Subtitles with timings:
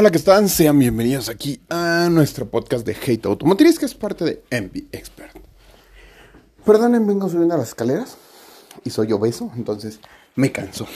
[0.00, 0.48] Hola, ¿qué están?
[0.48, 5.36] Sean bienvenidos aquí a nuestro podcast de Hate Automotriz, que es parte de MB Expert.
[6.64, 8.16] Perdonen, vengo subiendo las escaleras
[8.84, 9.98] y soy obeso, entonces
[10.36, 10.86] me canso.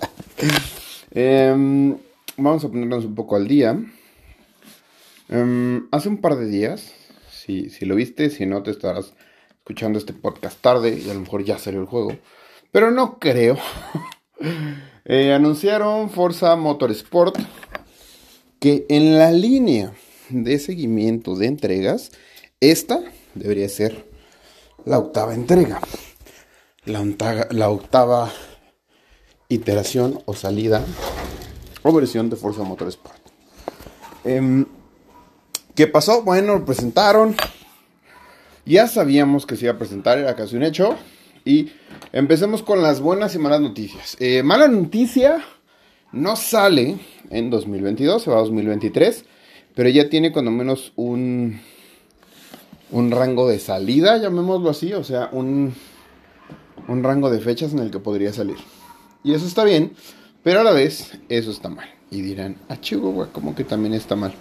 [1.10, 1.96] Em,
[2.36, 3.80] vamos a ponernos un poco al día.
[5.30, 6.92] Em, hace un par de días,
[7.32, 9.14] si, si lo viste, si no te estarás
[9.56, 12.14] escuchando este podcast tarde y a lo mejor ya salió el juego,
[12.72, 13.56] pero no creo.
[15.10, 17.38] Eh, anunciaron Forza Motorsport
[18.60, 19.92] que en la línea
[20.30, 22.10] de seguimiento de entregas,
[22.60, 23.00] esta
[23.34, 24.06] debería ser
[24.84, 25.80] la octava entrega.
[26.84, 28.32] La, octava
[29.48, 30.84] iteración o salida
[31.82, 33.20] o versión de Forza Motorsport.
[34.24, 34.64] Eh,
[35.74, 36.22] ¿Qué pasó?
[36.22, 37.36] Bueno, lo presentaron.
[38.66, 40.96] Ya sabíamos que se iba a presentar, era casi un hecho.
[41.44, 41.70] Y
[42.12, 44.16] empecemos con las buenas y malas noticias.
[44.18, 45.44] Eh, mala noticia,
[46.12, 46.96] no sale
[47.30, 49.24] en 2022, se va a 2023,
[49.74, 51.60] pero ya tiene cuando menos un,
[52.90, 55.74] un rango de salida, llamémoslo así, o sea, un,
[56.88, 58.56] un rango de fechas en el que podría salir.
[59.22, 59.92] Y eso está bien,
[60.42, 61.88] pero a la vez eso está mal.
[62.10, 64.32] Y dirán, ah, Chihuahua, como que también está mal.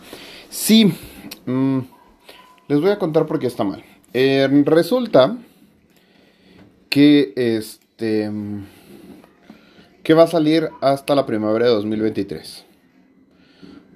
[0.50, 0.94] Sí,
[1.46, 1.80] mmm,
[2.68, 3.84] les voy a contar por qué está mal.
[4.14, 5.38] Eh, resulta
[6.90, 8.32] que este
[10.08, 12.64] que va a salir hasta la primavera de 2023.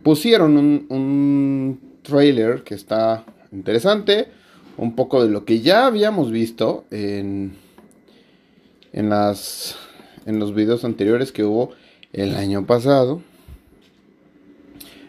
[0.04, 4.28] Pusieron un, un trailer que está interesante,
[4.76, 7.54] un poco de lo que ya habíamos visto en,
[8.92, 9.78] en, las,
[10.26, 11.72] en los videos anteriores que hubo
[12.12, 13.22] el año pasado.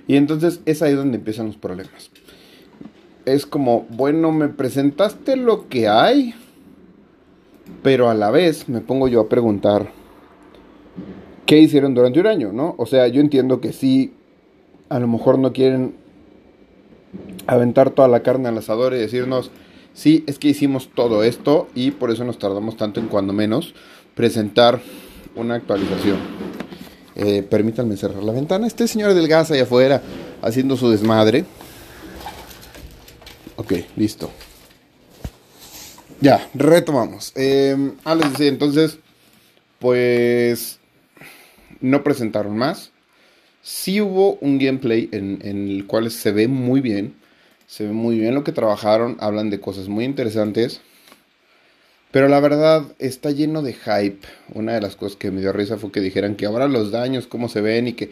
[0.07, 2.13] Y entonces es ahí donde empiezan los problemas.
[3.25, 6.33] Es como, bueno, me presentaste lo que hay,
[7.83, 10.01] pero a la vez me pongo yo a preguntar,
[11.47, 12.53] ¿qué hicieron durante un año?
[12.53, 12.75] ¿no?
[12.79, 14.13] O sea, yo entiendo que sí,
[14.89, 15.95] a lo mejor no quieren
[17.47, 19.51] aventar toda la carne al asador y decirnos,
[19.95, 23.75] sí, es que hicimos todo esto y por eso nos tardamos tanto en cuando menos
[24.15, 24.81] presentar
[25.35, 26.19] una actualización.
[27.15, 28.67] Eh, permítanme cerrar la ventana.
[28.67, 30.03] Este señor del gas allá afuera
[30.41, 31.45] haciendo su desmadre.
[33.57, 34.31] Ok, listo.
[36.21, 37.33] Ya, retomamos.
[37.35, 38.99] Eh, ah, les decía, entonces,
[39.79, 40.79] pues
[41.83, 42.93] no presentaron más.
[43.63, 47.15] Sí hubo un gameplay en, el cual se ve muy bien.
[47.67, 49.17] Se ve muy bien lo que trabajaron.
[49.21, 50.81] Hablan de cosas muy interesantes.
[52.11, 54.27] Pero la verdad está lleno de hype.
[54.55, 57.27] Una de las cosas que me dio risa fue que dijeran que ahora los daños,
[57.27, 58.11] cómo se ven y que...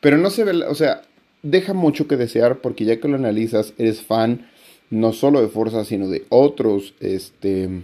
[0.00, 1.02] Pero no se ve, o sea,
[1.42, 4.46] deja mucho que desear porque ya que lo analizas, eres fan
[4.92, 7.82] no solo de Forza, sino de otros, este,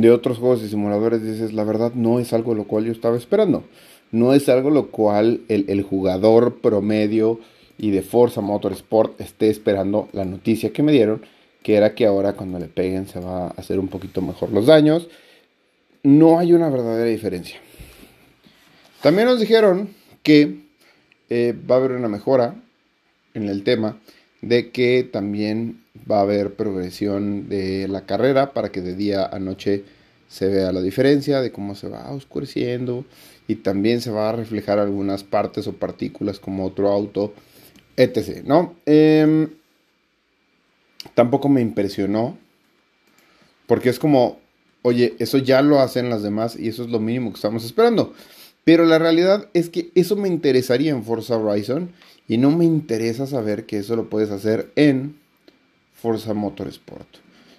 [0.00, 3.16] de otros juegos y simuladores, dices, la verdad no es algo lo cual yo estaba
[3.16, 3.64] esperando.
[4.12, 7.40] No es algo lo cual el, el jugador promedio
[7.78, 11.22] y de Forza Motorsport esté esperando la noticia que me dieron,
[11.62, 14.66] que era que ahora cuando le peguen se va a hacer un poquito mejor los
[14.66, 15.08] daños.
[16.02, 17.58] No hay una verdadera diferencia.
[19.02, 19.90] También nos dijeron
[20.22, 20.60] que
[21.30, 22.54] eh, va a haber una mejora
[23.34, 23.98] en el tema
[24.42, 29.38] de que también va a haber progresión de la carrera para que de día a
[29.38, 29.84] noche
[30.28, 33.04] se vea la diferencia de cómo se va oscureciendo
[33.48, 37.34] y también se va a reflejar algunas partes o partículas como otro auto,
[37.96, 38.44] etc.
[38.44, 38.76] ¿no?
[38.86, 39.48] Eh,
[41.14, 42.38] tampoco me impresionó
[43.66, 44.40] porque es como,
[44.82, 48.14] oye, eso ya lo hacen las demás y eso es lo mínimo que estamos esperando.
[48.64, 51.90] Pero la realidad es que eso me interesaría en Forza Horizon
[52.28, 55.19] y no me interesa saber que eso lo puedes hacer en
[56.00, 57.06] Forza Motorsport.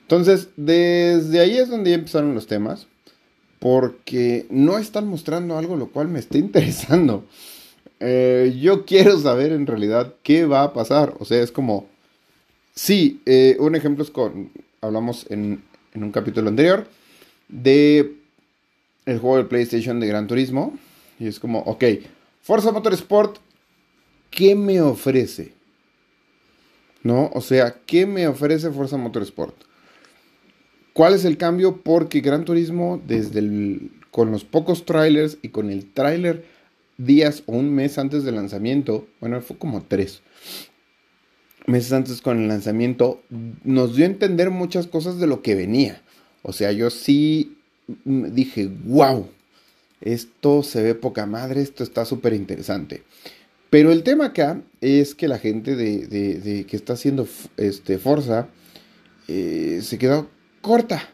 [0.01, 2.87] Entonces, desde ahí es donde ya empezaron los temas.
[3.59, 7.25] Porque no están mostrando algo lo cual me está interesando.
[7.99, 11.13] Eh, yo quiero saber en realidad qué va a pasar.
[11.19, 11.87] O sea, es como...
[12.73, 14.51] Sí, eh, un ejemplo es con...
[14.81, 15.61] Hablamos en,
[15.93, 16.87] un capítulo anterior
[17.47, 18.15] de
[19.05, 20.77] el juego de PlayStation de Gran Turismo.
[21.19, 21.83] Y es como, ok,
[22.41, 23.37] Forza Motorsport
[24.31, 25.53] ¿qué me ofrece?
[27.03, 27.31] ¿No?
[27.33, 29.55] O sea, ¿qué me ofrece Forza Motorsport?
[30.93, 31.81] ¿Cuál es el cambio?
[31.81, 36.45] Porque Gran Turismo, desde el, con los pocos trailers y con el trailer
[36.97, 40.21] días o un mes antes del lanzamiento, bueno, fue como tres
[41.65, 43.21] meses antes con el lanzamiento,
[43.63, 46.01] nos dio a entender muchas cosas de lo que venía.
[46.41, 47.57] O sea, yo sí
[48.05, 49.27] dije, wow,
[50.01, 53.03] esto se ve poca madre, esto está súper interesante.
[53.71, 57.25] Pero el tema acá es que la gente de, que está haciendo
[57.55, 58.49] este, Forza
[59.29, 60.27] eh, se quedó
[60.59, 61.07] corta.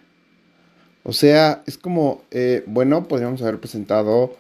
[1.04, 4.36] O sea, es como, eh, bueno, podríamos haber presentado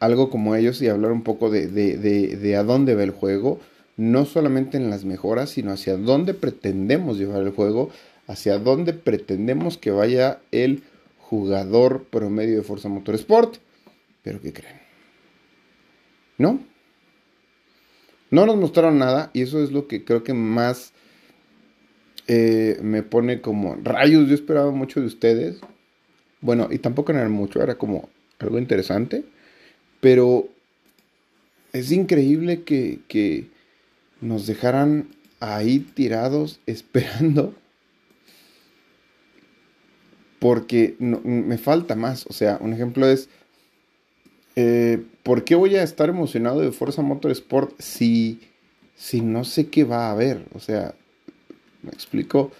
[0.00, 3.60] algo como ellos y hablar un poco de, de, a dónde va el juego,
[3.98, 7.90] no solamente en las mejoras, sino hacia dónde pretendemos llevar el juego,
[8.26, 10.82] hacia dónde pretendemos que vaya el
[11.18, 13.56] jugador promedio de Forza Motorsport.
[14.22, 14.80] Pero ¿qué creen?
[16.38, 16.77] ¿No?
[18.30, 20.92] No nos mostraron nada y eso es lo que creo que más
[22.26, 24.28] eh, me pone como rayos.
[24.28, 25.58] Yo esperaba mucho de ustedes.
[26.40, 29.24] Bueno, y tampoco era mucho, era como algo interesante.
[30.00, 30.48] Pero
[31.72, 33.48] es increíble que, que
[34.20, 35.08] nos dejaran
[35.40, 37.54] ahí tirados esperando.
[40.38, 42.26] Porque me falta más.
[42.26, 43.28] O sea, un ejemplo es.
[44.54, 48.40] Eh, ¿Por qué voy a estar emocionado de Forza Motorsport si,
[48.96, 50.46] si no sé qué va a haber?
[50.54, 50.94] O sea,
[51.82, 52.50] me explico.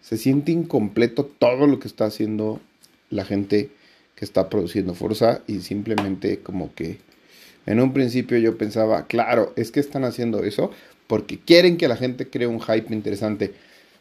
[0.00, 2.62] Se siente incompleto todo lo que está haciendo
[3.10, 3.68] la gente
[4.14, 6.96] que está produciendo Forza y simplemente como que
[7.66, 10.70] en un principio yo pensaba, claro, es que están haciendo eso
[11.06, 13.52] porque quieren que la gente cree un hype interesante.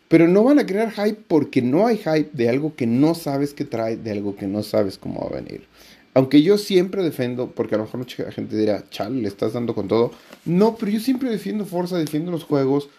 [0.08, 3.54] Pero no van a crear hype porque no hay hype de algo que no sabes
[3.54, 5.68] que trae, de algo que no sabes cómo va a venir.
[6.14, 9.74] Aunque yo siempre defiendo, porque a lo mejor mucha gente dirá, chal, le estás dando
[9.74, 10.12] con todo.
[10.46, 12.90] No, pero yo siempre defiendo Forza, defiendo los juegos,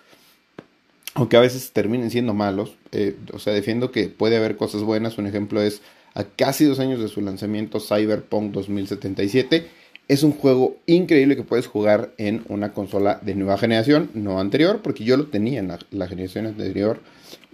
[1.14, 2.74] aunque a veces terminen siendo malos.
[2.90, 5.16] Eh, o sea, defiendo que puede haber cosas buenas.
[5.16, 5.80] Un ejemplo es
[6.14, 9.66] a casi dos años de su lanzamiento, Cyberpunk 2077.
[10.06, 14.80] Es un juego increíble que puedes jugar en una consola de nueva generación, no anterior,
[14.82, 17.00] porque yo lo tenía en la, generación anterior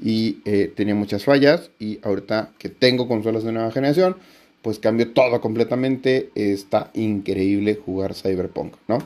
[0.03, 1.71] y eh, tenía muchas fallas.
[1.79, 4.17] Y ahorita que tengo consolas de nueva generación,
[4.63, 6.31] pues cambió todo completamente.
[6.35, 8.99] Está increíble jugar Cyberpunk, ¿no?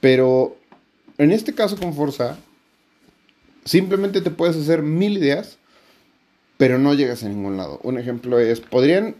[0.00, 0.56] Pero
[1.18, 2.38] en este caso con Forza,
[3.64, 5.58] simplemente te puedes hacer mil ideas
[6.60, 7.80] pero no llegas a ningún lado.
[7.84, 9.14] Un ejemplo es, podrían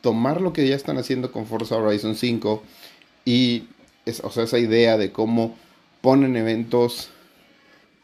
[0.00, 2.60] tomar lo que ya están haciendo con Forza Horizon 5
[3.24, 3.68] y,
[4.24, 5.56] o sea, esa idea de cómo
[6.00, 7.10] ponen eventos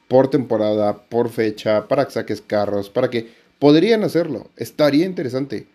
[0.06, 3.29] por temporada, por fecha, para que saques carros, para que
[3.59, 5.67] podrían hacerlo, estaría interesante,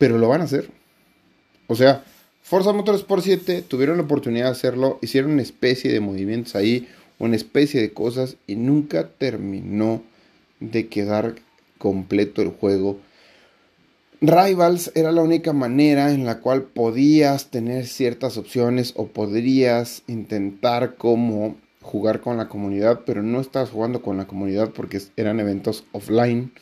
[0.00, 0.70] pero lo van a hacer.
[1.66, 2.02] O sea,
[2.40, 6.88] Forza Motorsport 7 tuvieron la oportunidad de hacerlo, hicieron una especie de movimientos ahí,
[7.18, 10.02] una especie de cosas y nunca terminó
[10.58, 11.34] de quedar
[11.76, 12.98] completo el juego.
[14.22, 20.94] Rivals era la única manera en la cual podías tener ciertas opciones o podrías intentar
[20.96, 25.84] como jugar con la comunidad, pero no estabas jugando con la comunidad porque eran eventos
[25.92, 26.52] offline,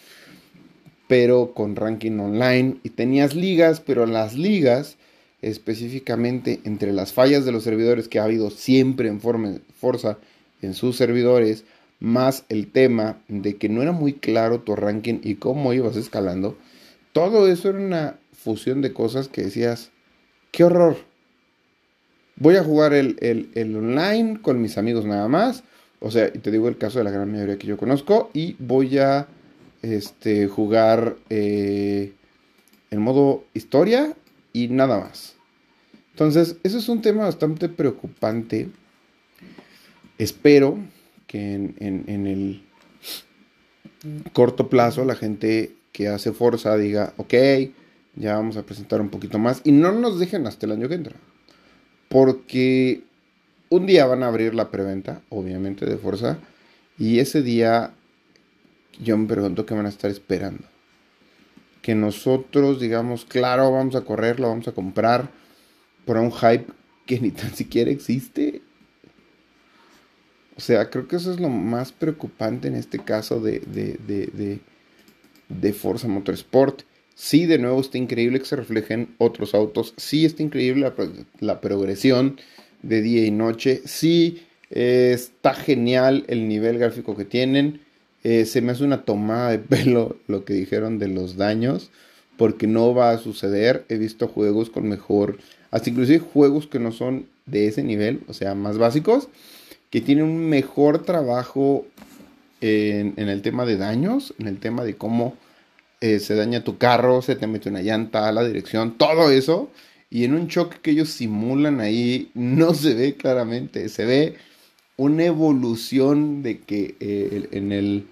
[1.08, 4.96] pero con ranking online y tenías ligas, pero las ligas
[5.42, 10.18] específicamente entre las fallas de los servidores que ha habido siempre en Forza
[10.60, 11.64] en sus servidores,
[12.00, 16.56] más el tema de que no era muy claro tu ranking y cómo ibas escalando,
[17.12, 19.90] todo eso era una fusión de cosas que decías,
[20.52, 20.96] qué horror.
[22.36, 23.16] Voy a jugar el,
[23.56, 25.64] online con mis amigos nada más.
[26.00, 28.30] O sea, y te digo el caso de la gran mayoría que yo conozco.
[28.32, 29.26] Y voy a
[29.82, 32.12] este, jugar eh,
[32.90, 34.14] en modo historia
[34.52, 35.34] y nada más.
[36.12, 38.68] Entonces, eso es un tema bastante preocupante.
[40.18, 40.78] Espero
[41.26, 42.62] que en, el
[44.32, 47.34] corto plazo la gente que hace fuerza diga, ok,
[48.16, 50.96] ya vamos a presentar un poquito más y no nos dejen hasta el año que
[50.96, 51.14] entra.
[52.08, 53.02] Porque
[53.68, 56.38] un día van a abrir la preventa, obviamente, de fuerza,
[56.98, 57.92] y ese día
[59.02, 60.64] yo me pregunto qué van a estar esperando.
[61.82, 65.30] Que nosotros digamos, claro, vamos a correr, lo vamos a comprar
[66.04, 66.66] por un hype
[67.06, 68.62] que ni tan siquiera existe.
[70.56, 74.58] O sea, creo que eso es lo más preocupante en este caso de, de, de,
[75.48, 76.82] de, Forza Motorsport.
[77.14, 79.94] Sí, de nuevo está increíble que se reflejen otros autos.
[79.96, 80.92] Sí, está increíble
[81.38, 82.40] la, progresión
[82.82, 83.82] de día y noche.
[83.84, 87.80] Sí, está genial el nivel gráfico que tienen.
[88.28, 91.90] Eh, se me hace una tomada de pelo lo que dijeron de los daños.
[92.36, 93.86] Porque no va a suceder.
[93.88, 95.38] He visto juegos con mejor.
[95.70, 98.20] Hasta inclusive juegos que no son de ese nivel.
[98.28, 99.28] O sea, más básicos
[99.90, 101.86] que tiene un mejor trabajo
[102.60, 105.34] en, el tema de daños, en el tema de cómo
[106.02, 109.70] eh, se daña tu carro, se te mete una llanta, la dirección, todo eso.
[110.10, 114.36] Y en un choque que ellos simulan ahí, no se ve claramente, se ve
[114.96, 118.06] una evolución de que eh, en, el,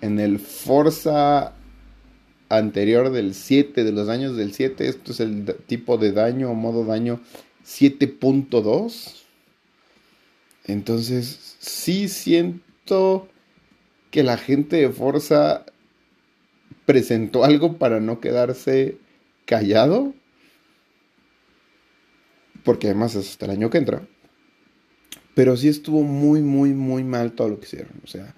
[0.00, 1.52] en el Forza
[2.48, 6.54] anterior del 7, de los daños del 7, esto es el tipo de daño o
[6.54, 7.20] modo daño
[7.64, 9.18] 7.2
[10.68, 13.26] entonces, sí siento
[14.10, 15.64] que la gente de Forza
[16.84, 18.98] presentó algo para no quedarse
[19.46, 20.14] callado.
[22.64, 24.06] porque además es hasta el año que entra.
[25.34, 27.92] Pero sí estuvo muy, muy, muy mal todo lo que hicieron.
[28.04, 28.34] O sea,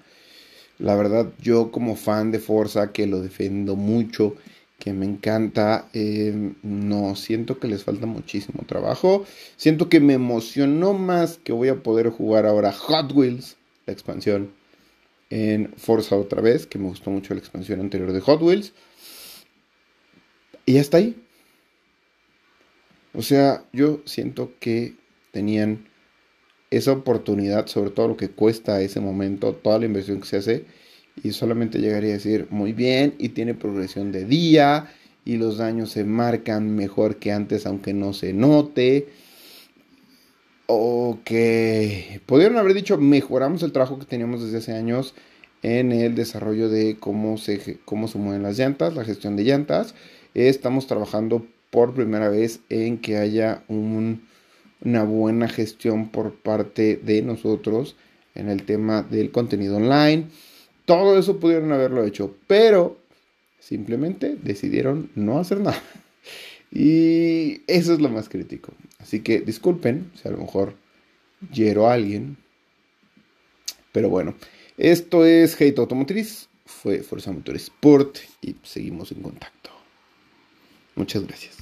[0.80, 4.34] la verdad, yo como fan de Forza, que lo defiendo mucho,
[4.78, 9.26] que me encanta, eh, no, siento que les falta muchísimo trabajo.
[9.56, 14.52] Siento que me emocionó más que voy a poder jugar ahora Hot Wheels, la expansión,
[15.28, 18.72] en Forza otra vez, que me gustó mucho la expansión anterior de Hot Wheels.
[20.64, 21.14] Y hasta ahí.
[23.12, 24.94] O sea, yo siento que
[25.30, 25.89] tenían
[26.70, 30.64] esa oportunidad, sobre todo lo que cuesta ese momento, toda la inversión que se hace,
[31.22, 34.90] y solamente llegaría a decir, muy bien, y tiene progresión de día,
[35.24, 39.08] y los daños se marcan mejor que antes, aunque no se note.
[40.66, 45.14] O que pudieron haber dicho, mejoramos el trabajo que teníamos desde hace años
[45.62, 49.94] en el desarrollo de cómo se, cómo se mueven las llantas, la gestión de llantas.
[50.34, 53.64] Estamos trabajando por primera vez en que haya
[54.82, 57.96] una buena gestión por parte de nosotros
[58.34, 60.26] en el tema del contenido online.
[60.84, 62.98] Todo eso pudieron haberlo hecho, pero
[63.58, 65.82] simplemente decidieron no hacer nada.
[66.72, 68.72] Y eso es lo más crítico.
[69.00, 70.76] Así que disculpen si a lo mejor
[71.52, 72.36] hiero a alguien.
[73.90, 74.36] Pero bueno,
[74.78, 76.48] esto es Hate Automotriz.
[76.64, 79.70] Fue Fuerza Motor Sport y seguimos en contacto.
[80.94, 81.58] Muchas gracias.